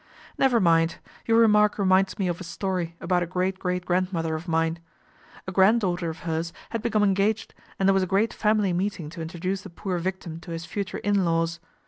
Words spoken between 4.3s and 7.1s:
of mine. A granddaughter of hers had become